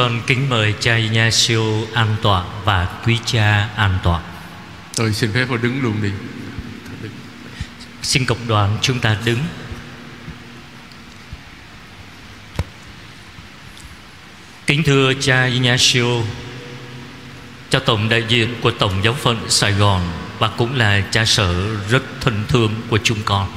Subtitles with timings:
[0.00, 1.60] con kính mời cha Ignacio
[1.94, 4.20] an tọa và quý cha an tọa.
[4.96, 6.10] Tôi xin phép đứng luôn đi.
[8.02, 9.38] Xin cộng đoàn chúng ta đứng.
[14.66, 16.06] Kính thưa cha Ignacio,
[17.70, 20.02] cha tổng đại diện của Tổng giáo phận Sài Gòn
[20.38, 23.52] và cũng là cha sở rất thân thương của chúng con.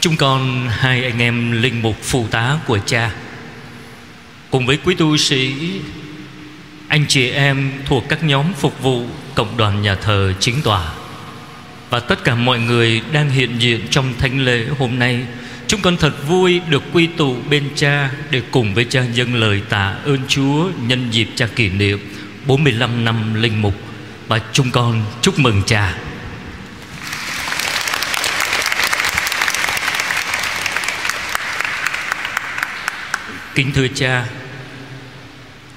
[0.00, 3.10] Chúng con hai anh em linh mục phụ tá của cha
[4.50, 5.54] cùng với quý tu sĩ,
[6.88, 10.92] anh chị em thuộc các nhóm phục vụ cộng đoàn nhà thờ chính tòa.
[11.90, 15.24] Và tất cả mọi người đang hiện diện trong thánh lễ hôm nay,
[15.66, 19.62] chúng con thật vui được quy tụ bên cha để cùng với cha dâng lời
[19.68, 21.98] tạ ơn Chúa nhân dịp cha kỷ niệm
[22.46, 23.74] 45 năm linh mục.
[24.28, 25.94] Và chúng con chúc mừng cha.
[33.54, 34.26] Kính thưa cha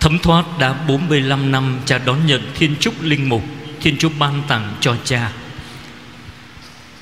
[0.03, 3.43] Thấm thoát đã 45 năm cha đón nhận Thiên Trúc Linh Mục,
[3.81, 5.31] Thiên Trúc ban tặng cho cha.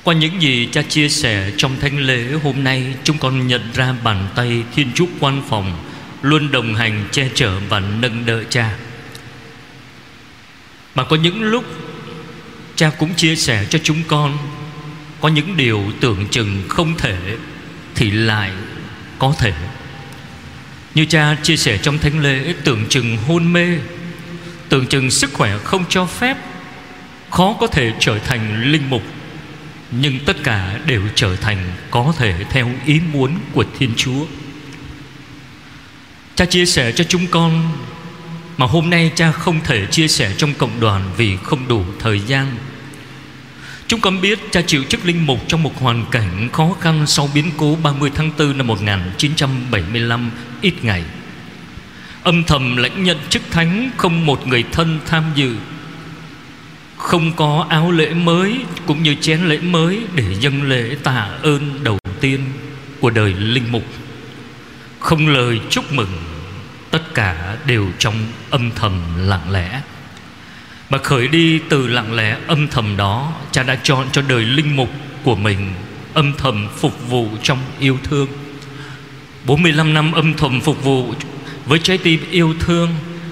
[0.02, 3.94] Qua những gì cha chia sẻ trong thánh lễ hôm nay, Chúng con nhận ra
[4.04, 5.78] bàn tay Thiên Trúc quan phòng
[6.22, 8.76] Luôn đồng hành che chở và nâng đỡ cha.
[10.94, 11.64] Mà có những lúc
[12.76, 14.38] Cha cũng chia sẻ cho chúng con,
[15.20, 17.18] Có những điều tưởng chừng không thể
[17.94, 18.52] Thì lại
[19.18, 19.52] có thể
[20.94, 23.78] như cha chia sẻ trong thánh lễ, Tưởng chừng hôn mê,
[24.68, 26.36] Tưởng chừng sức khỏe không cho phép,
[27.30, 29.02] Khó có thể trở thành linh mục,
[29.90, 34.26] Nhưng tất cả đều trở thành Có thể theo ý muốn của Thiên Chúa.
[36.34, 37.72] Cha chia sẻ cho chúng con,
[38.56, 42.20] Mà hôm nay cha không thể chia sẻ trong cộng đoàn Vì không đủ thời
[42.20, 42.56] gian.
[43.92, 47.28] Chúng con biết cha chịu chức linh mục trong một hoàn cảnh khó khăn sau
[47.34, 51.04] biến cố 30 tháng 4 năm 1975 ít ngày.
[52.22, 55.56] Âm thầm lãnh nhận chức thánh không một người thân tham dự.
[56.96, 61.84] Không có áo lễ mới cũng như chén lễ mới để dâng lễ tạ ơn
[61.84, 62.40] đầu tiên
[63.00, 63.84] của đời linh mục.
[64.98, 66.18] Không lời chúc mừng,
[66.90, 68.14] tất cả đều trong
[68.50, 69.80] âm thầm lặng lẽ.
[70.92, 74.76] Mà khởi đi từ lặng lẽ âm thầm đó, Cha đã chọn cho đời linh
[74.76, 74.88] mục
[75.24, 75.72] của mình
[76.14, 78.28] Âm thầm phục vụ trong yêu thương.
[79.46, 81.14] 45 năm âm thầm phục vụ
[81.66, 82.90] Với trái tim yêu thương,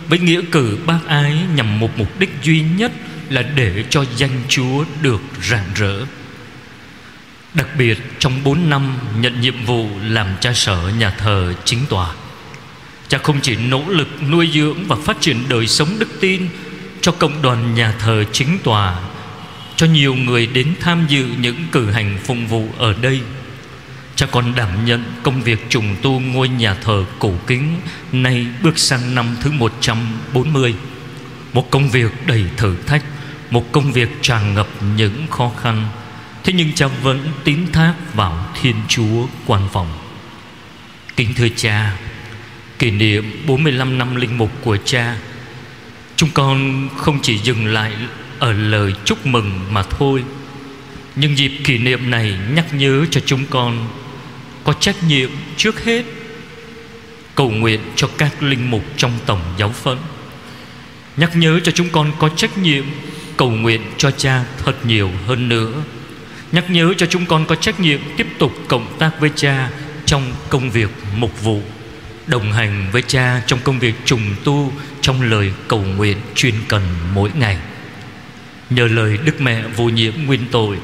[0.09, 2.93] Với nghĩa cử bác ái Nhằm một mục đích duy nhất
[3.29, 6.05] Là để cho danh Chúa được rạng rỡ.
[7.55, 12.15] Đặc biệt, trong 4 năm nhận nhiệm vụ làm cha sở nhà thờ chính tòa,
[13.09, 16.49] Cha không chỉ nỗ lực nuôi dưỡng và phát triển đời sống đức tin
[17.01, 18.97] cho cộng đoàn nhà thờ chính tòa,
[19.77, 23.21] cho nhiều người đến tham dự những cử hành phụng vụ ở đây.
[24.17, 27.81] Cha còn đảm nhận công việc trùng tu ngôi nhà thờ cổ kính
[28.13, 30.75] nay bước sang năm thứ 140
[31.53, 33.05] một công việc đầy thử thách,
[33.51, 35.89] một công việc tràn ngập những khó khăn.
[36.45, 39.99] Thế nhưng cha vẫn tín thác vào thiên chúa quan phòng
[41.17, 41.97] kính thưa cha,
[42.79, 45.17] kỷ niệm 45 năm linh mục của cha
[46.21, 47.93] Chúng con không chỉ dừng lại
[48.39, 50.25] ở lời chúc mừng mà thôi.
[51.17, 53.89] Nhưng dịp kỷ niệm này nhắc nhớ cho chúng con
[54.65, 56.05] Có trách nhiệm trước hết
[57.35, 59.99] Cầu nguyện cho các linh mục trong tổng giáo phận.
[61.17, 62.85] Nhắc nhớ cho chúng con có trách nhiệm
[63.37, 65.73] Cầu nguyện cho cha thật nhiều hơn nữa.
[66.53, 69.71] Nhắc nhớ cho chúng con có trách nhiệm Tiếp tục cộng tác với cha
[70.07, 71.63] Trong công việc mục vụ.
[72.27, 76.83] Đồng hành với cha trong công việc trùng tu trong lời cầu nguyện chuyên cần
[77.15, 77.59] mỗi ngày.
[78.71, 80.77] Nhờ lời Đức Mẹ vô nhiễm nguyên tội,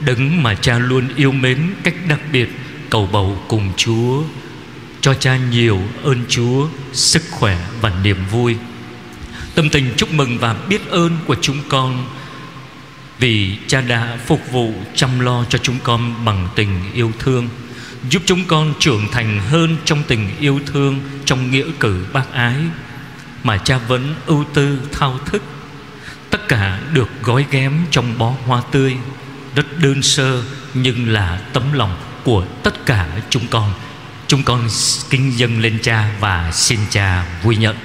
[0.00, 2.48] Đấng mà cha luôn yêu mến cách đặc biệt
[2.90, 4.22] Cầu bầu cùng Chúa,
[5.00, 8.56] Cho cha nhiều ơn Chúa, Sức khỏe và niềm vui.
[9.54, 12.06] Tâm tình chúc mừng và biết ơn của chúng con,
[13.18, 17.48] Vì cha đã phục vụ chăm lo cho chúng con bằng tình yêu thương.
[18.10, 22.56] Giúp chúng con trưởng thành hơn trong tình yêu thương, Trong nghĩa cử bác ái
[23.42, 25.42] mà cha vẫn ưu tư, thao thức.
[26.30, 28.96] Tất cả được gói ghém trong bó hoa tươi,
[29.54, 30.42] rất đơn sơ
[30.74, 33.72] nhưng là tấm lòng của tất cả chúng con.
[34.26, 34.68] Chúng con
[35.10, 37.76] kính dâng lên cha và xin cha vui nhận.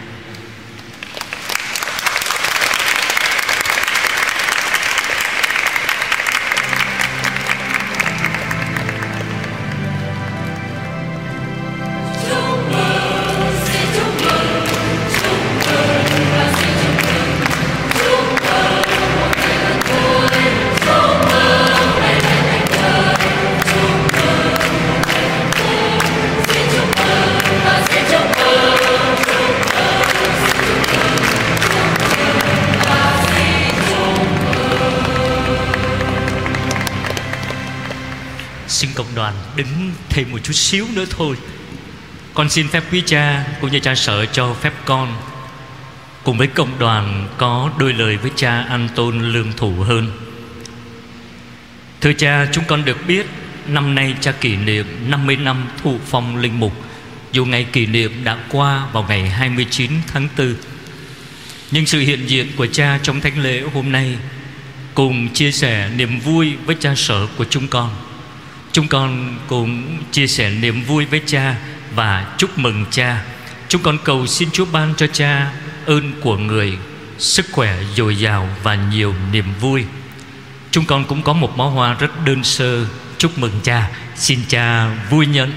[39.60, 41.36] Đính đứng thêm một chút xíu nữa thôi.
[42.34, 45.18] Con xin phép quý cha cũng như cha sở cho phép con
[46.24, 50.12] Cùng với cộng đoàn có đôi lời với cha An Tôn lương thủ hơn.
[52.02, 53.26] Thưa cha, chúng con được biết
[53.68, 56.74] Năm nay cha kỷ niệm 50 năm thụ phong linh mục.
[57.32, 60.56] Dù ngày kỷ niệm đã qua vào ngày 29 tháng 4
[61.72, 64.18] Nhưng sự hiện diện của cha trong thánh lễ hôm nay
[64.94, 68.09] Cùng chia sẻ niềm vui với cha sở của chúng con.
[68.72, 71.56] Chúng con cũng chia sẻ niềm vui với cha
[71.96, 73.24] Và chúc mừng cha.
[73.68, 75.52] Chúng con cầu xin Chúa ban cho cha
[75.86, 76.78] ơn của người,
[77.18, 79.86] Sức khỏe dồi dào và nhiều niềm vui.
[80.72, 82.86] Chúng con cũng có một bó hoa rất đơn sơ.
[83.18, 83.90] Chúc mừng cha.
[84.16, 85.52] Xin cha vui nhận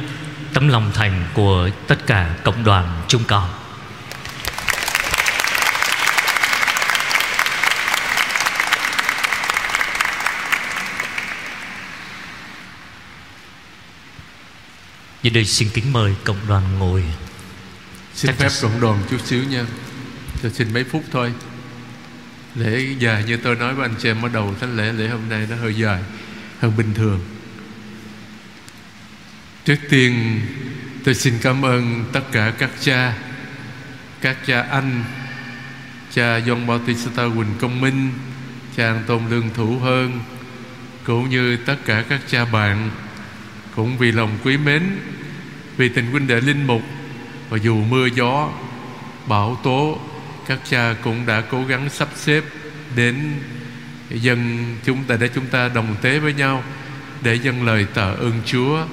[0.52, 3.48] tấm lòng thành của tất cả cộng đoàn chúng con.
[15.22, 17.04] Giờ đây xin kính mời cộng đoàn ngồi.
[18.14, 19.64] Xin Chắc phép cộng đoàn chút xíu nha.
[20.42, 21.32] Cho xin mấy phút thôi.
[22.54, 25.28] Lễ dài như tôi nói với anh chị em ở đầu thánh lễ Lễ hôm
[25.28, 26.02] nay nó hơi dài
[26.60, 27.20] hơn bình thường.
[29.64, 30.40] Trước tiên
[31.04, 33.18] tôi xin cảm ơn tất cả các cha
[34.20, 35.04] Các cha anh
[36.14, 38.10] Cha John Bautista Quỳnh Công Minh
[38.76, 40.20] Cha An Tôn Lương Thủ Hơn
[41.04, 42.90] Cũng như tất cả các cha bạn
[43.76, 44.82] cũng vì lòng quý mến,
[45.76, 46.82] Vì tình huynh đệ linh mục,
[47.48, 48.50] Và dù mưa gió,
[49.26, 49.98] Bão tố,
[50.46, 52.44] Các cha cũng đã cố gắng sắp xếp
[52.96, 53.16] Đến
[54.10, 56.64] dân chúng ta Để chúng ta đồng tế với nhau,
[57.22, 58.84] Để dâng lời tạ ơn Chúa,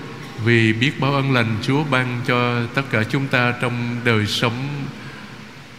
[0.46, 4.86] Vì biết bao ân lành Chúa ban cho tất cả chúng ta Trong đời sống,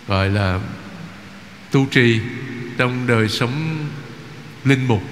[0.08, 0.61] Gọi là
[1.70, 2.20] tu trì
[2.79, 3.79] Trong đời sống
[4.64, 5.02] linh mục.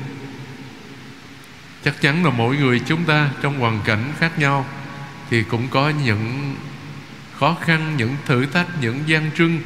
[1.85, 4.67] Chắc chắn là mỗi người chúng ta Trong hoàn cảnh khác nhau
[5.31, 6.55] Thì cũng có những
[7.39, 9.61] khó khăn, những thử thách, những gian trưng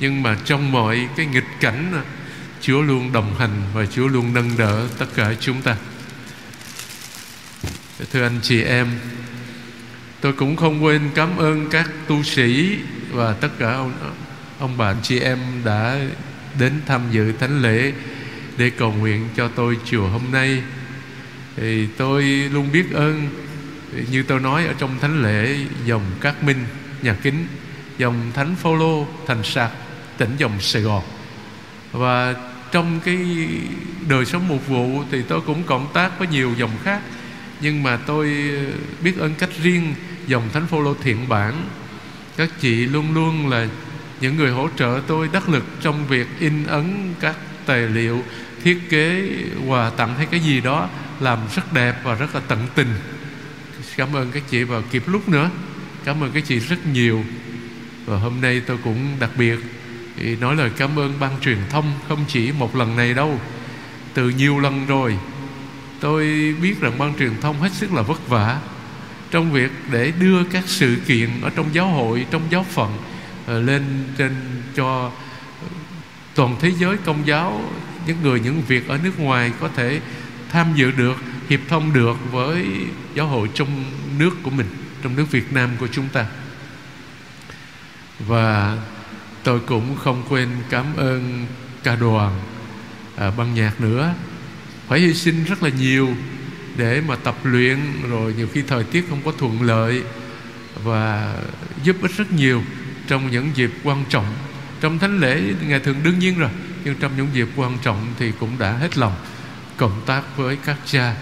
[0.00, 2.02] Nhưng mà trong mọi cái nghịch cảnh
[2.60, 5.76] Chúa luôn đồng hành và Chúa luôn nâng đỡ tất cả chúng ta.
[8.12, 8.88] Thưa anh chị em
[10.20, 12.78] Tôi cũng không quên cảm ơn các tu sĩ
[13.10, 13.92] Và tất cả ông,
[14.58, 15.98] ông bà anh chị em đã
[16.58, 17.92] đến tham dự thánh lễ
[18.56, 20.62] Để cầu nguyện cho tôi chiều hôm nay.
[21.56, 23.28] Thì tôi luôn biết ơn
[24.10, 26.64] Như tôi nói ở trong thánh lễ Dòng Cát Minh,
[27.02, 27.46] Nhà Kính
[27.98, 29.70] Dòng Thánh Phaolô Thành Sạc,
[30.18, 31.02] tỉnh dòng Sài Gòn.
[31.92, 32.34] Và
[32.72, 33.18] trong cái
[34.08, 37.00] đời sống mục vụ Thì tôi cũng cộng tác với nhiều dòng khác
[37.60, 38.50] Nhưng mà tôi
[39.02, 39.94] biết ơn cách riêng
[40.26, 41.54] Dòng Thánh Phaolô Thiện Bản.
[42.36, 43.68] Các chị luôn luôn là
[44.20, 47.36] những người hỗ trợ tôi đắc lực Trong việc in ấn các
[47.66, 48.22] tài liệu
[48.64, 49.28] Thiết kế
[49.66, 50.88] quà tặng hay cái gì đó.
[51.20, 52.94] Làm rất đẹp và rất là tận tình.
[53.96, 55.50] Cảm ơn các chị vào kịp lúc nữa.
[56.04, 57.24] Cảm ơn các chị rất nhiều.
[58.06, 59.58] Và hôm nay tôi cũng đặc biệt
[60.16, 63.40] thì Nói lời cảm ơn ban truyền thông Không chỉ một lần này đâu
[64.14, 65.18] Từ nhiều lần rồi.
[66.00, 66.24] Tôi
[66.62, 68.60] biết rằng ban truyền thông hết sức là vất vả
[69.30, 72.98] Trong việc để đưa các sự kiện Ở trong giáo hội, trong giáo phận
[73.46, 74.34] ờ, Lên trên
[74.76, 75.10] cho
[76.34, 77.70] toàn thế giới công giáo
[78.06, 80.00] Những người, những việc ở nước ngoài Có thể
[80.50, 81.16] tham dự được
[81.48, 82.66] Hiệp thông được với
[83.14, 83.84] giáo hội trong
[84.18, 84.66] nước của mình
[85.02, 86.26] Trong nước Việt Nam của chúng ta.
[88.18, 88.78] Và
[89.42, 91.46] tôi cũng không quên cảm ơn
[91.82, 92.40] ca đoàn
[93.16, 94.14] à, ban nhạc nữa.
[94.88, 96.08] Phải hy sinh rất là nhiều
[96.76, 97.78] để mà tập luyện
[98.10, 100.02] rồi nhiều khi thời tiết không có thuận lợi
[100.84, 101.36] và
[101.82, 102.62] giúp ích rất nhiều
[103.06, 104.34] trong những dịp quan trọng.
[104.80, 106.50] Trong thánh lễ ngày thường đương nhiên rồi
[106.84, 109.12] nhưng trong những dịp quan trọng thì cũng đã hết lòng
[109.76, 111.14] cộng tác với các cha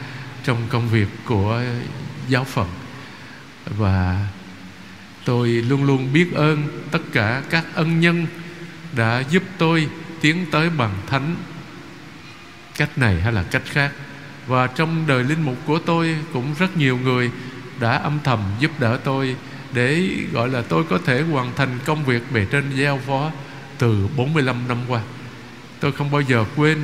[0.44, 1.62] trong công việc của
[2.28, 2.68] giáo phận
[3.66, 4.26] và
[5.25, 8.26] tôi luôn luôn biết ơn tất cả các ân nhân
[8.96, 9.88] đã giúp tôi
[10.20, 11.37] tiến tới bằng thánh
[12.76, 13.92] cách này hay là cách khác
[14.46, 17.30] và trong đời linh mục của tôi cũng rất nhiều người
[17.80, 19.37] đã âm thầm giúp đỡ tôi
[19.75, 23.30] để, gọi là, tôi có thể hoàn thành công việc bề trên giao phó
[23.78, 25.00] từ 45 năm qua.
[25.80, 26.78] Tôi không bao giờ quên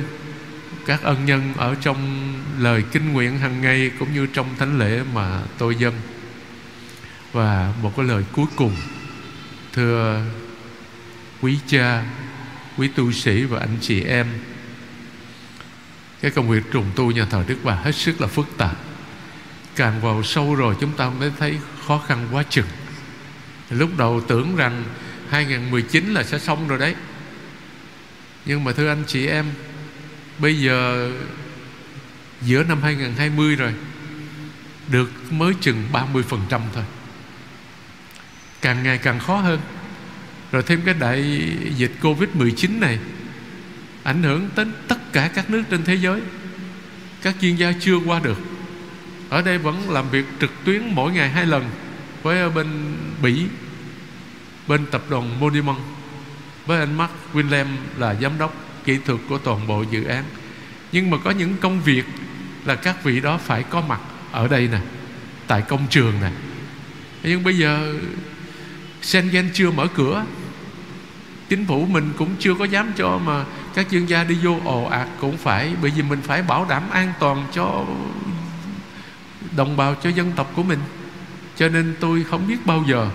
[0.85, 5.01] các ân nhân ở trong lời kinh nguyện hàng ngày cũng như trong thánh lễ
[5.13, 5.93] mà tôi dâng.
[7.31, 8.75] Và một cái lời cuối cùng,
[9.73, 10.25] Thưa
[11.41, 12.03] quý cha,
[12.77, 14.27] Quý tu sĩ và anh chị em,
[16.21, 18.77] Cái công việc trùng tu nhà thờ Đức Bà Hết sức là phức tạp.
[19.75, 21.57] Càng vào sâu rồi chúng ta mới thấy
[21.87, 22.67] khó khăn quá chừng.
[23.69, 24.83] Lúc đầu tưởng rằng
[25.29, 26.95] 2019 là sẽ xong rồi đấy.
[28.45, 29.45] Nhưng mà thưa anh chị em
[30.41, 31.09] Bây giờ,
[32.41, 33.73] Giữa năm 2020 rồi,
[34.87, 36.83] được mới chừng 30% thôi.
[38.61, 39.59] Càng ngày càng khó hơn.
[40.51, 42.99] Rồi thêm cái đại dịch Covid-19 này,
[44.03, 46.21] ảnh hưởng đến tất cả các nước trên thế giới.
[47.21, 48.37] Các chuyên gia chưa qua được.
[49.29, 51.69] Ở đây vẫn làm việc trực tuyến mỗi ngày hai lần
[52.23, 53.45] với bên Bỉ,
[54.67, 55.77] bên tập đoàn Modimon
[56.65, 57.65] với anh Mark Winlam
[57.97, 60.23] là giám đốc kỹ thuật của toàn bộ dự án.
[60.91, 62.05] Nhưng mà có những công việc
[62.65, 63.99] là các vị đó phải có mặt
[64.31, 64.79] ở đây nè,
[65.47, 66.31] tại công trường nè.
[67.23, 67.93] Nhưng bây giờ
[69.01, 70.25] Schengen chưa mở cửa.
[71.49, 74.83] Chính phủ mình cũng chưa có dám cho mà các chuyên gia đi vô ồ
[74.83, 77.85] ạt, cũng phải, bởi vì mình phải bảo đảm an toàn cho
[79.55, 80.79] đồng bào, cho dân tộc của mình.
[81.57, 83.09] Cho nên tôi không biết bao giờ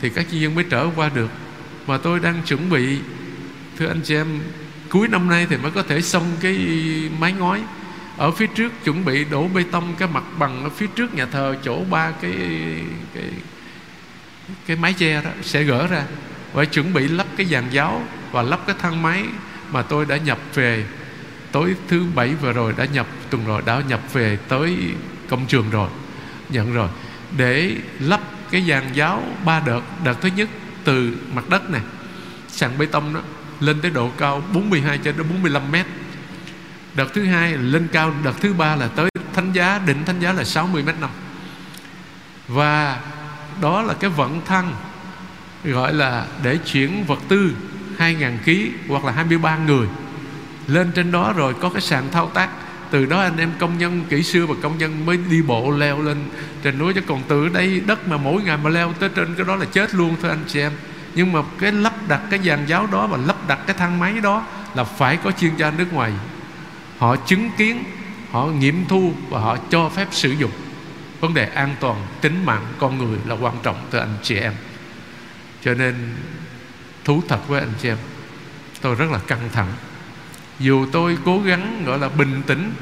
[0.00, 1.30] thì các chuyên dân mới trở qua được.
[1.86, 2.98] Mà tôi đang chuẩn bị,
[3.78, 4.40] thưa anh chị em
[4.90, 6.58] cuối năm nay thì mới có thể xong cái
[7.18, 7.62] mái ngói.
[8.16, 11.26] Ở phía trước chuẩn bị đổ bê tông cái mặt bằng ở phía trước nhà
[11.26, 12.32] thờ, chỗ ba cái
[13.14, 13.24] cái
[14.66, 16.04] cái mái che đó sẽ gỡ ra.
[16.52, 19.24] Và chuẩn bị lắp cái dàn giáo và lắp cái thang máy
[19.70, 20.84] mà tôi đã nhập về.
[21.52, 24.76] Tối thứ bảy vừa rồi đã nhập, tuần rồi đã nhập về tới
[25.28, 25.88] công trường rồi,
[26.48, 26.88] nhận rồi.
[27.36, 30.48] Để lắp cái dàn giáo ba đợt đợt thứ nhất
[30.84, 31.80] từ mặt đất này
[32.48, 33.20] sàn bê tông đó
[33.60, 35.86] lên tới độ cao 42 cho đến 45 mét.
[36.94, 40.32] Đợt thứ hai lên cao, đợt thứ ba là tới thánh giá, đỉnh thánh giá
[40.32, 41.10] là 60 mét năm.
[42.48, 43.00] Và
[43.60, 44.74] đó là cái vận thăng
[45.64, 47.54] gọi là để chuyển vật tư
[47.98, 49.86] 2.000 kg hoặc là 23 người.
[50.66, 52.48] Lên trên đó rồi có cái sàn thao tác.
[52.90, 56.02] Từ đó anh em công nhân, kỹ sư và công nhân mới đi bộ leo
[56.02, 56.16] lên
[56.62, 56.94] trên núi.
[56.94, 59.64] Chứ còn từ đây đất mà mỗi ngày mà leo tới trên cái đó là
[59.64, 60.72] chết luôn thôi anh chị em
[61.16, 64.20] nhưng mà cái lắp đặt cái dàn giáo đó và lắp đặt cái thang máy
[64.20, 66.12] đó là phải có chuyên gia nước ngoài.
[66.98, 67.84] Họ chứng kiến,
[68.30, 70.50] họ nghiệm thu và họ cho phép sử dụng.
[71.20, 74.52] Vấn đề an toàn, tính mạng con người là quan trọng thưa anh chị em.
[75.64, 76.14] Cho nên,
[77.04, 77.98] thú thật với anh chị em,
[78.80, 79.72] tôi rất là căng thẳng.
[80.58, 82.72] Dù tôi cố gắng gọi là bình tĩnh,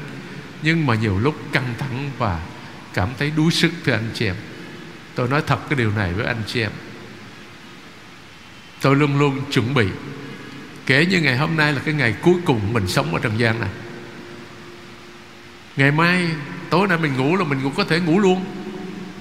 [0.61, 2.39] nhưng mà nhiều lúc căng thẳng và
[2.93, 4.35] cảm thấy đuối sức thưa anh chị em.
[5.15, 6.71] Tôi nói thật cái điều này với anh chị em
[8.85, 9.87] tôi luôn luôn chuẩn bị.
[10.85, 13.59] Kể như ngày hôm nay là cái ngày cuối cùng mình sống ở trần gian
[13.59, 13.69] này.
[15.77, 16.27] Ngày mai,
[16.69, 18.45] tối nay mình ngủ là mình cũng có thể ngủ luôn.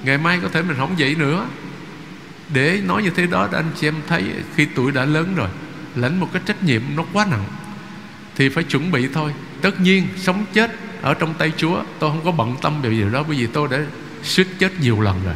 [0.04, 1.46] Ngày mai có thể mình không dậy nữa.
[2.52, 4.24] Để nói như thế đó anh chị em thấy
[4.56, 5.48] khi tuổi đã lớn rồi
[5.94, 7.44] lãnh một cái trách nhiệm nó quá nặng.
[8.36, 9.32] Thì phải chuẩn bị thôi.
[9.60, 10.70] Tất nhiên, sống chết
[11.02, 13.68] ở trong tay Chúa, tôi không có bận tâm về điều đó, bởi vì tôi
[13.70, 13.78] đã
[14.22, 15.34] suýt chết nhiều lần rồi.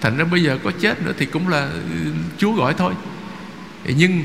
[0.00, 1.70] Thành ra bây giờ có chết nữa thì cũng là
[2.04, 2.92] ừ, Chúa gọi thôi
[3.96, 4.24] nhưng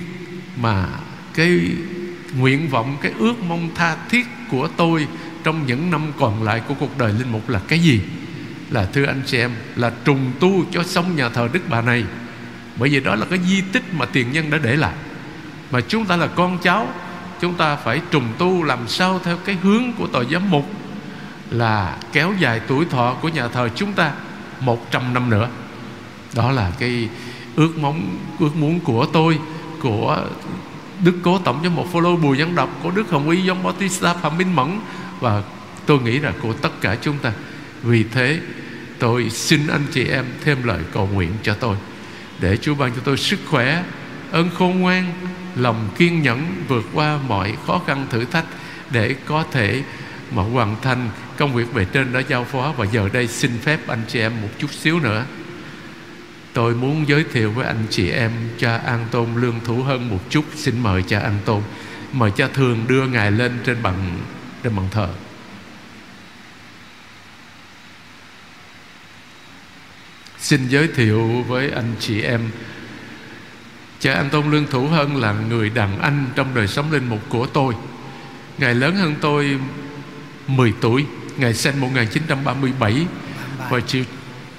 [0.62, 0.88] mà
[1.34, 1.62] cái
[2.38, 5.08] nguyện vọng, cái ước mong tha thiết của tôi
[5.44, 8.01] trong những năm còn lại của cuộc đời linh mục là cái gì?
[8.70, 12.03] Là, thưa anh chị em, là trùng tu cho xong nhà thờ đức bà này.
[12.75, 14.94] Bởi vì đó là cái di tích mà tiền nhân đã để lại.
[15.72, 16.88] Mà chúng ta là con cháu,
[17.41, 20.72] chúng ta phải trùng tu làm sao theo cái hướng của tòa giám mục
[21.50, 24.13] là kéo dài tuổi thọ của nhà thờ chúng ta
[24.60, 25.50] một trăm năm nữa.
[26.36, 27.10] Đó là cái
[27.55, 29.39] ước mong, ước muốn của tôi,
[29.81, 30.25] của
[31.03, 34.13] Đức Cố Tổng giám mục Phaolô Bùi Văn Đọc, của Đức Hồng Y John Bautista
[34.13, 34.79] Phạm Minh Mẫn.
[35.20, 35.43] Và
[35.86, 37.31] tôi nghĩ là của tất cả chúng ta.
[37.84, 38.39] Vì thế,
[39.00, 41.75] tôi xin anh chị em thêm lời cầu nguyện cho tôi.
[42.39, 43.84] Để Chúa ban cho tôi sức khỏe,
[44.31, 45.13] ơn khôn ngoan,
[45.55, 48.46] lòng kiên nhẫn vượt qua mọi khó khăn thử thách
[48.91, 49.84] để có thể
[50.36, 52.74] mà hoàn thành công việc về trên đã giao phó.
[52.77, 55.25] Và giờ đây xin phép anh chị em một chút xíu nữa
[56.53, 60.20] tôi muốn giới thiệu với anh chị em cha An Tôn Lương Thủ hơn một
[60.29, 60.46] chút.
[60.55, 61.62] Xin mời cha An Tôn
[62.13, 64.20] mời cha thường đưa ngài lên trên bằng,
[64.63, 65.10] trên bàn thờ.
[70.39, 72.50] Xin giới thiệu với anh chị em.
[74.00, 77.29] Cha An Tôn Lương Thủ Hân là người đàn anh trong đời sống linh mục
[77.29, 77.74] của tôi.
[78.58, 79.60] Ngài lớn hơn tôi
[80.48, 81.05] 10 tuổi.
[81.38, 83.05] Ngài sinh 1937
[83.70, 84.03] Và chịu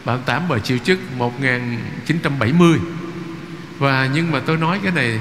[0.04, 2.78] 38 và chịu chức 1970
[3.78, 5.18] Và nhưng mà tôi nói cái này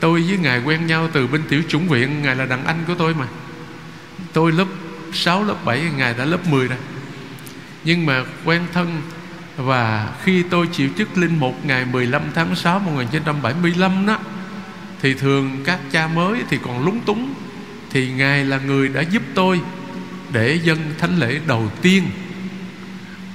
[0.00, 2.94] Tôi với Ngài quen nhau từ bên tiểu chủng viện Ngài là đàn anh của
[2.94, 3.26] tôi mà.
[4.32, 4.66] Tôi lớp
[5.12, 6.78] 6, lớp 7 Ngài đã lớp 10 rồi.
[7.84, 9.00] Nhưng mà quen thân
[9.56, 14.18] Và khi tôi chịu chức linh mục Ngày 15 tháng 6 1975 đó
[15.02, 17.34] Thì thường các cha mới thì còn lúng túng
[17.90, 19.60] Thì Ngài là người đã giúp tôi
[20.32, 22.04] Để dân thánh lễ đầu tiên.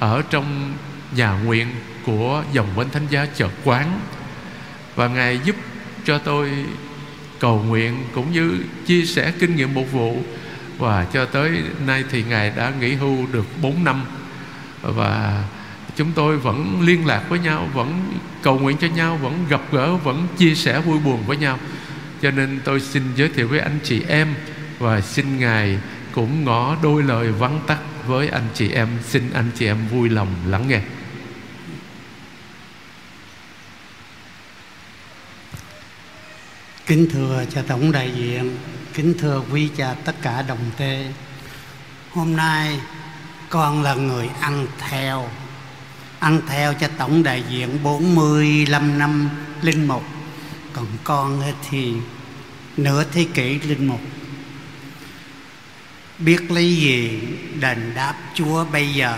[0.03, 0.73] Ở trong
[1.15, 1.67] nhà nguyện
[2.05, 3.99] của dòng bên thánh giá chợ quán.
[4.95, 5.55] Và Ngài giúp
[6.05, 6.51] cho tôi
[7.39, 10.17] cầu nguyện cũng như chia sẻ kinh nghiệm một vụ.
[10.77, 11.51] Và cho tới
[11.85, 14.03] nay thì ngài đã nghỉ hưu được 4 năm.
[14.81, 15.43] Và
[15.95, 19.95] chúng tôi vẫn liên lạc với nhau, vẫn cầu nguyện cho nhau, vẫn gặp gỡ,
[19.95, 21.59] vẫn chia sẻ vui buồn với nhau.
[22.21, 24.27] Cho nên tôi xin giới thiệu với anh chị em
[24.79, 25.77] và xin ngài
[26.11, 30.09] cũng ngỏ đôi lời vắn tắt với anh chị em, xin anh chị em vui
[30.09, 30.81] lòng lắng nghe.
[36.85, 38.57] Kính thưa cha tổng đại diện,
[38.93, 41.13] kính thưa quý cha tất cả đồng tê.
[42.11, 42.79] Hôm nay
[43.49, 45.29] con là người ăn theo
[46.23, 49.29] ăn theo cho tổng đại diện 45 năm
[49.61, 50.03] linh mục.
[50.73, 51.93] Còn con thì
[52.77, 53.99] nửa thế kỷ linh mục
[56.19, 57.21] biết lấy gì
[57.59, 59.17] đền đáp Chúa bây giờ,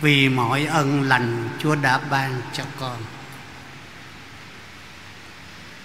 [0.00, 2.96] vì mọi ân lành Chúa đã ban cho con.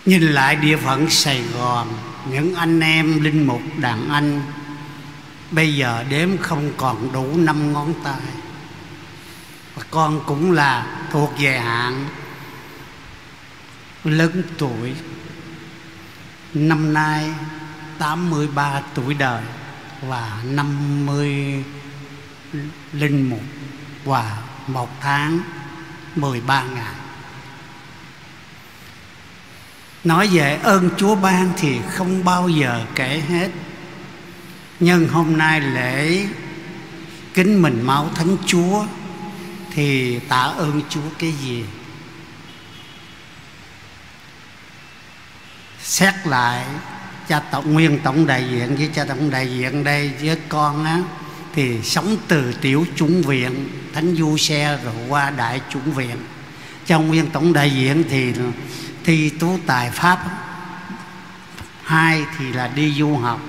[0.05, 1.87] Nhìn lại địa phận Sài Gòn,
[2.29, 4.41] những anh em linh mục đàn anh,
[5.51, 8.21] bây giờ đếm không còn đủ năm ngón tay.
[9.75, 12.05] Và con cũng là thuộc về hạng
[14.03, 14.93] lớn tuổi,
[16.53, 17.29] năm nay
[17.97, 19.43] 83 tuổi đời
[20.01, 21.63] và 50
[22.91, 23.43] linh mục
[24.03, 24.37] và
[24.67, 25.39] một tháng
[26.15, 26.93] 13 ngày.
[30.03, 33.49] Nói về ơn Chúa ban thì không bao giờ kể hết.
[34.79, 36.27] Nhưng hôm nay lễ
[37.33, 38.85] kính mình máu thánh Chúa
[39.73, 41.65] Thì tạ ơn Chúa cái gì?
[45.81, 46.65] Xét lại
[47.29, 50.99] cha tổng nguyên tổng đại diện với cha tổng đại diện đây với con á,
[51.53, 56.17] thì sống từ tiểu chủng viện, thánh du xe rồi qua đại chủng viện.
[56.85, 58.33] Trong nguyên tổng đại diện thì
[59.03, 60.19] thi tú tài pháp,
[61.83, 63.39] hai thì là đi du học.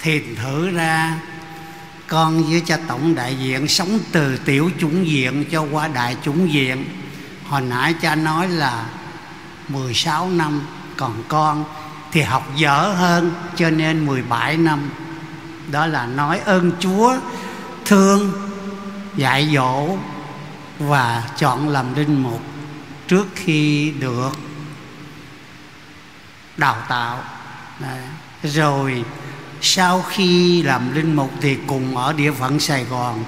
[0.00, 1.18] Thì thử ra,
[2.06, 6.46] con với cha tổng đại diện sống từ tiểu chủng viện cho qua đại chủng
[6.46, 6.84] viện.
[7.48, 8.86] Hồi nãy cha nói là
[9.68, 10.62] 16 năm,
[10.96, 11.64] còn con
[12.14, 14.90] thì học dở hơn, cho nên 17 năm.
[15.70, 17.16] Đó là nói ơn Chúa,
[17.84, 18.32] thương,
[19.16, 19.96] dạy dỗ
[20.78, 22.40] và chọn làm linh mục
[23.08, 24.30] trước khi được
[26.56, 27.18] đào tạo.
[27.80, 28.00] Đấy.
[28.42, 29.04] rồi
[29.60, 33.24] sau khi làm linh mục thì cùng ở địa phận Sài Gòn,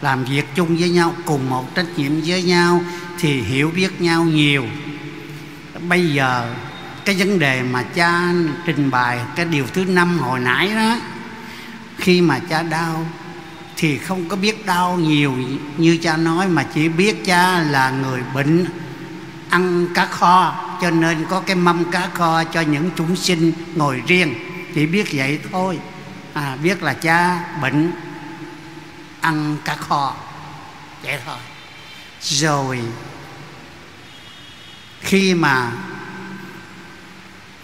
[0.00, 2.82] làm việc chung với nhau, cùng một trách nhiệm với nhau
[3.18, 4.64] thì hiểu biết nhau nhiều.
[5.88, 6.54] Bây giờ
[7.04, 8.32] cái vấn đề mà cha
[8.66, 10.96] trình bày cái điều thứ năm hồi nãy đó
[11.98, 13.06] khi mà cha đau
[13.76, 15.34] thì không có biết đau nhiều
[15.76, 18.66] như cha nói mà chỉ biết cha là người bệnh
[19.50, 24.02] ăn cá kho cho nên có cái mâm cá kho cho những chúng sinh ngồi
[24.06, 24.34] riêng.
[24.74, 25.78] Chỉ biết vậy thôi.
[26.34, 27.92] À, biết là cha bệnh
[29.20, 30.16] ăn cá kho.
[31.02, 31.38] Vậy thôi.
[32.20, 32.80] Rồi
[35.00, 35.72] khi mà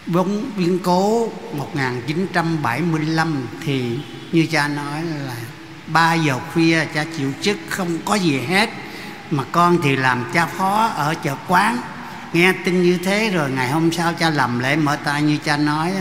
[0.06, 3.98] bóng biến cố 1975 thì
[4.32, 5.34] như cha nói là
[5.86, 8.70] 3 giờ khuya cha chịu chức, không có gì hết.
[9.30, 11.78] Mà con thì làm cha phó ở chợ quán.
[12.32, 15.56] Nghe tin như thế rồi ngày hôm sau cha làm lễ mở tay như cha
[15.56, 15.92] nói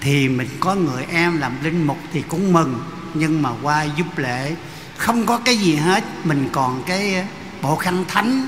[0.00, 2.80] thì mình có người em làm linh mục thì cũng mừng.
[3.14, 4.54] Nhưng mà qua giúp lễ,
[4.96, 6.04] không có cái gì hết.
[6.24, 7.22] Mình còn cái ờ,
[7.62, 8.46] bộ khăn thánh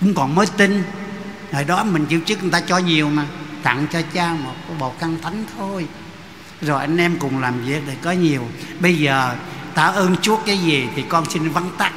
[0.00, 0.82] cũng còn mới tin
[1.52, 3.26] hồi đó mình chịu chức người ta cho nhiều mà
[3.62, 5.86] tặng cho cha một cái bộ khăn thánh thôi.
[6.60, 8.48] Rồi anh em cùng làm việc thì có nhiều.
[8.80, 9.34] Bây giờ
[9.74, 11.92] tạ ơn Chúa cái gì thì con xin vắn tắt.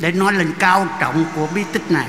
[0.00, 2.08] để nói lên cao trọng của bí tích này.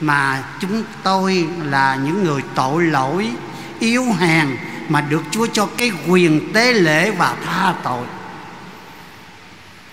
[0.00, 3.30] Mà chúng tôi là những người tội lỗi,
[3.78, 4.48] yếu hèn
[4.88, 8.06] mà được Chúa cho cái quyền tế lễ và tha tội.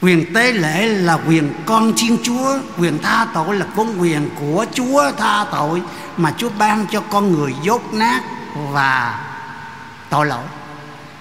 [0.02, 4.66] Quyền tế lễ là quyền con Thiên Chúa, Quyền tha tội là vốn quyền của
[4.74, 5.82] Chúa tha tội
[6.18, 8.22] Mà Chúa ban cho con người dốt nát
[8.56, 9.20] và
[10.10, 10.44] tội lỗi.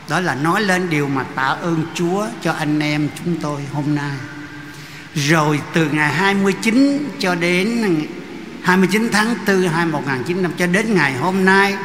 [0.08, 3.94] Đó là nói lên điều mà tạ ơn Chúa cho anh em chúng tôi hôm
[3.94, 4.16] nay.
[5.16, 7.96] Rồi từ ngày 29 cho đến
[8.62, 11.76] 29 tháng 4 năm 1900 cho đến ngày hôm nay,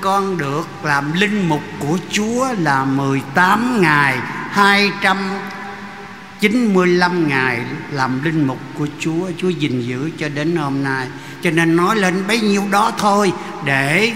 [0.00, 4.18] con được làm linh mục của Chúa là 18 ngày
[4.50, 11.08] 295 ngày làm linh mục của Chúa Chúa gìn giữ cho đến hôm nay.
[11.42, 13.32] Cho nên nói lên bấy nhiêu đó thôi
[13.64, 14.12] Để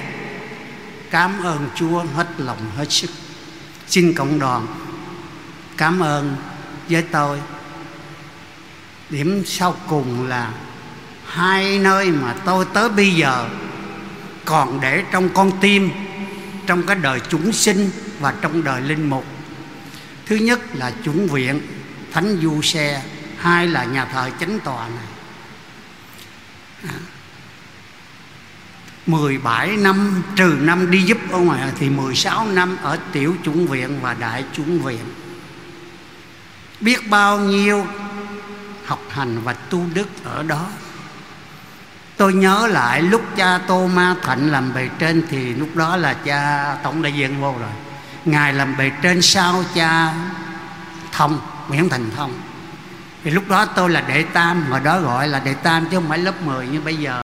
[1.11, 3.11] cảm ơn Chúa hết lòng hết sức.
[3.89, 4.67] Xin cộng đoàn
[5.77, 6.37] cảm ơn
[6.89, 7.39] với tôi.
[9.13, 10.53] Điểm sau cùng là
[11.27, 13.49] Hai nơi mà tôi tới bây giờ
[14.45, 15.91] Còn để trong con tim,
[16.67, 19.25] Trong cái đời chúng sinh Và trong đời linh mục
[20.27, 21.61] Thứ nhất là chủng viện
[22.13, 23.03] Thánh Du Xe,
[23.39, 25.07] Hai là nhà thờ chánh tòa này
[26.83, 26.99] à.
[29.07, 33.99] 17 năm, trừ năm đi giúp ở ngoài Thì 16 năm ở tiểu chủng viện
[34.03, 35.05] và đại chủng viện
[36.81, 37.87] Biết bao nhiêu
[38.93, 40.67] học hành và tu đức ở đó.
[42.17, 46.15] Tôi nhớ lại lúc cha Tô Ma Thạnh làm bề trên Thì lúc đó là
[46.15, 47.71] cha Tổng đại diện vô rồi.
[48.25, 50.15] Ngài làm bề trên sau cha
[51.13, 52.35] Thông, Nguyễn Thành Thông.
[53.25, 56.09] Thì lúc đó tôi là đệ tam mà đó gọi là đệ tam chứ không
[56.09, 57.21] phải lớp 10 như bây giờ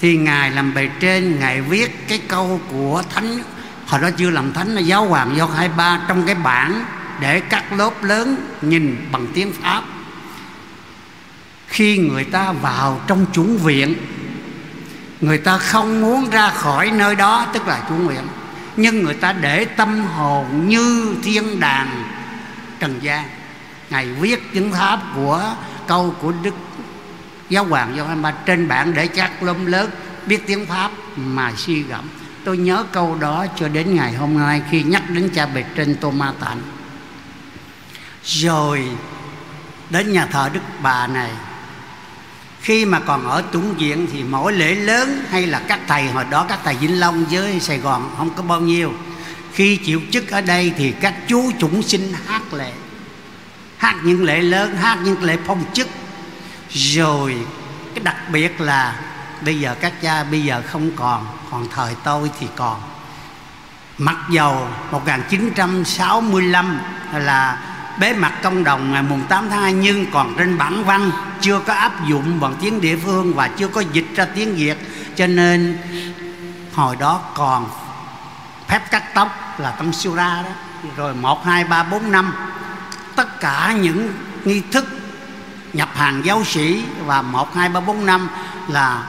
[0.00, 3.38] Thì Ngài làm bề trên, Ngài viết cái câu của Thánh,
[3.86, 6.84] Hồi đó chưa làm Thánh là Giáo Hoàng Do hai ba Trong cái bản
[7.20, 9.82] Để các lớp lớn nhìn bằng tiếng Pháp.
[11.70, 13.94] Khi người ta vào trong chủng viện,
[15.20, 18.22] Người ta không muốn ra khỏi nơi đó, Tức là chủng viện,
[18.76, 22.04] Nhưng người ta để tâm hồn như thiên đàng
[22.80, 23.24] Trần gian
[23.90, 25.54] Ngài viết chứng tháp của
[25.86, 26.54] câu của Đức
[27.48, 29.90] Giáo hoàng do Ba trên bảng để chắc lông lớn
[30.26, 32.04] biết tiếng Pháp mà suy gẫm.
[32.44, 35.96] Tôi nhớ câu đó cho đến ngày hôm nay khi nhắc đến cha bệt trên
[36.00, 36.62] Tô Ma Tạnh.
[38.24, 38.88] Rồi
[39.90, 41.30] đến nhà thờ Đức Bà này
[42.62, 46.24] khi mà còn ở Túng Viện thì mỗi lễ lớn hay là các thầy, hồi
[46.30, 48.92] đó các thầy Vĩnh Long với Sài Gòn không có bao nhiêu.
[49.52, 52.72] Khi chịu chức ở đây thì các chú chúng sinh hát lễ,
[53.76, 55.88] hát những lễ lớn, hát những lễ phong chức.
[56.70, 57.36] Rồi,
[57.94, 59.00] cái đặc biệt là
[59.44, 62.80] bây giờ các cha bây giờ không còn còn thời tôi thì còn.
[63.98, 66.80] Mặc dầu 1965
[67.12, 67.58] là
[68.00, 71.10] bế mạc công đồng ngày mùng 8 tháng 2 nhưng còn trên bản văn,
[71.40, 74.76] chưa có áp dụng bằng tiếng địa phương và chưa có dịch ra tiếng Việt.
[75.16, 75.78] Cho nên,
[76.74, 77.70] hồi đó còn
[78.68, 80.50] phép cắt tóc là tâm siêu ra đó.
[80.96, 82.32] Rồi một, hai, ba, bốn, năm,
[83.16, 84.12] tất cả những
[84.44, 84.84] nghi thức
[85.72, 88.28] nhập hàng giáo sĩ và một, hai, ba, bốn, năm
[88.68, 89.02] là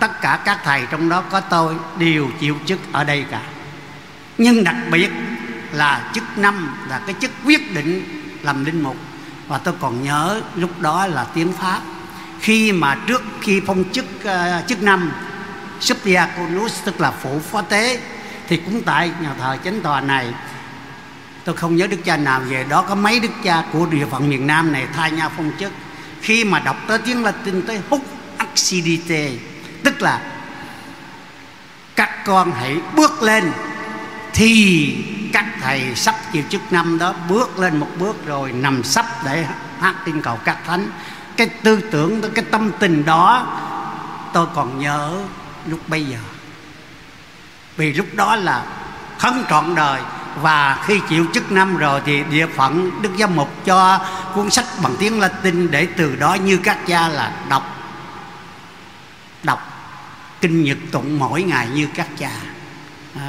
[0.00, 3.40] tất cả các thầy trong đó có tôi đều chịu chức ở đây cả.
[4.38, 5.10] Nhưng đặc biệt
[5.72, 8.15] là chức năm là cái chức quyết định
[8.46, 8.96] làm linh mục.
[9.48, 11.80] Và tôi còn nhớ lúc đó là tiếng pháp.
[12.40, 15.12] Khi mà trước khi phong chức uh, chức năm
[15.80, 18.00] Subdiaconus tức là phủ phó tế
[18.48, 20.34] thì cũng tại nhà thờ chánh tòa này
[21.44, 24.28] tôi không nhớ đức cha nào về đó có mấy đức cha của địa phận
[24.28, 25.72] miền nam này thay nhau phong chức.
[26.20, 28.02] Khi mà đọc tới tiếng latin tới hút
[28.36, 29.30] accidite
[29.84, 30.20] tức là
[31.96, 33.52] các con hãy bước lên
[34.32, 34.94] thì
[35.36, 39.46] các thầy sắp chịu chức năm đó bước lên một bước rồi nằm sắp để
[39.80, 40.90] hát tin cầu các thánh.
[41.36, 43.46] Cái tư tưởng, cái tâm tình đó
[44.32, 45.24] tôi còn nhớ
[45.66, 46.18] lúc bây giờ.
[47.76, 48.64] Vì lúc đó là
[49.18, 50.00] khấn trọn đời
[50.40, 54.00] và khi chịu chức năm rồi thì địa phận đức giám mục cho
[54.34, 57.76] cuốn sách bằng tiếng latin để từ đó như các cha là đọc
[59.42, 59.72] đọc
[60.40, 62.30] kinh nhật tụng mỗi ngày như các cha.
[63.14, 63.20] Đó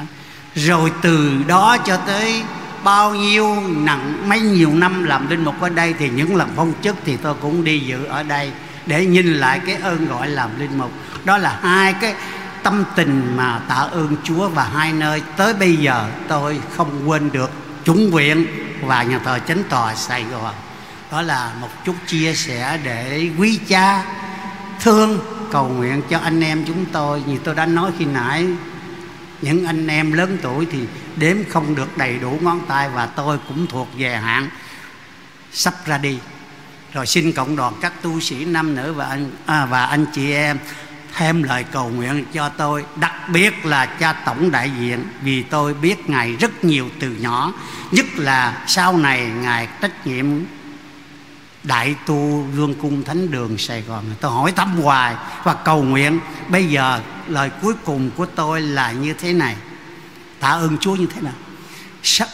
[0.58, 2.44] rồi từ đó cho tới
[2.84, 6.74] bao nhiêu nặng, mấy nhiều năm làm linh mục ở đây thì những lần phong
[6.84, 8.52] chức thì tôi cũng đi dự ở đây
[8.86, 10.92] để nhìn lại cái ơn gọi làm linh mục.
[11.26, 12.14] Đó là hai cái
[12.64, 15.22] tâm tình mà tạ ơn Chúa và hai nơi.
[15.38, 17.52] Tới bây giờ tôi không quên được
[17.84, 18.46] chúng viện
[18.82, 20.54] và nhà thờ chánh tòa Sài Gòn.
[21.12, 24.04] Đó là một chút chia sẻ để quý cha
[24.80, 25.20] thương
[25.52, 27.24] cầu nguyện cho anh em chúng tôi.
[27.26, 28.48] Như tôi đã nói khi nãy
[29.42, 30.80] những anh em lớn tuổi thì
[31.16, 34.50] đếm không được đầy đủ ngón tay và tôi cũng thuộc về hạng
[35.52, 36.20] sắp ra đi.
[36.94, 40.32] Rồi xin cộng đoàn các tu sĩ nam nữ và anh à, và anh chị
[40.32, 40.58] em
[41.18, 45.74] thêm lời cầu nguyện cho tôi đặc biệt là cha tổng đại diện vì tôi
[45.74, 47.54] biết ngài rất nhiều từ nhỏ
[47.92, 50.26] nhất là sau này ngài trách nhiệm
[51.68, 54.04] đại tu vương cung thánh đường sài gòn.
[54.22, 58.92] Tôi hỏi thăm hoài và cầu nguyện, bây giờ lời cuối cùng của tôi là
[58.92, 59.56] như thế này.
[60.40, 61.34] Tạ ơn chúa như thế nào?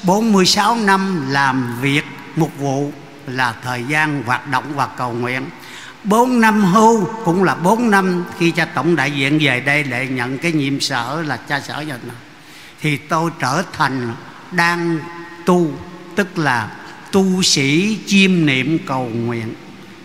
[0.03, 2.03] 46 năm làm việc
[2.35, 2.91] mục vụ
[3.27, 5.45] là thời gian hoạt động và cầu nguyện.
[6.03, 10.07] 4 năm hưu cũng là 4 năm khi cha tổng đại diện về đây để
[10.07, 11.99] nhận cái nhiệm sở là cha sở dân
[12.81, 14.13] thì tôi trở thành
[14.51, 14.99] đang
[15.45, 15.71] tu,
[16.15, 16.69] tức là
[17.13, 19.53] tu sĩ chiêm niệm cầu nguyện,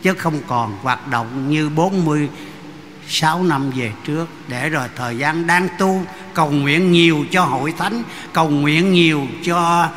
[0.02, 4.26] chứ không còn hoạt động như 46 năm về trước.
[4.48, 9.26] Để rồi thời gian đang tu, cầu nguyện nhiều cho hội thánh, cầu nguyện nhiều
[9.44, 9.88] cho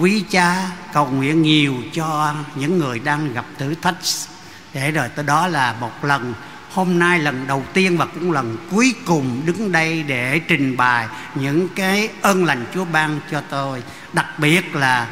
[0.00, 3.96] quý cha, cầu nguyện nhiều cho những người đang gặp thử thách.
[4.74, 6.34] Để rồi tới đó là một lần,
[6.70, 11.06] hôm nay lần đầu tiên và cũng lần cuối cùng đứng đây để trình bày
[11.34, 13.82] những cái ơn lành Chúa ban cho tôi.
[14.12, 15.08] Đặc biệt là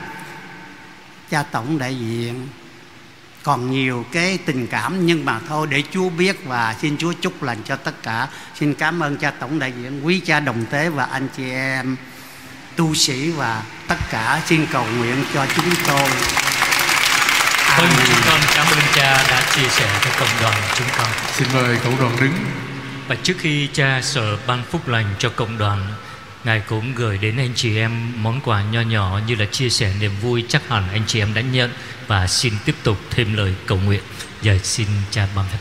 [1.31, 2.49] cha tổng đại diện.
[3.43, 7.43] Còn nhiều cái tình cảm nhưng mà thôi để Chúa biết và xin Chúa chúc
[7.43, 8.29] lành cho tất cả.
[8.61, 11.97] Xin cảm ơn cha tổng đại diện quý cha đồng tế và anh chị em
[12.77, 14.43] tu sĩ và tất cả.
[14.47, 16.09] Xin cầu nguyện cho chúng tôi.
[17.79, 21.09] Vâng, chúng con cảm ơn cha đã chia sẻ với cộng đoàn chúng con.
[21.33, 22.33] Xin mời cộng đoàn đứng.
[23.09, 25.87] Và trước khi cha sở ban phúc lành cho cộng đoàn,
[26.49, 29.93] Ngài cũng gửi đến anh chị em món quà nho nhỏ như là chia sẻ
[30.01, 31.71] niềm vui, chắc hẳn anh chị em đã nhận
[32.07, 34.03] và xin tiếp tục thêm lời cầu nguyện.
[34.43, 35.57] Giờ xin cha ban phép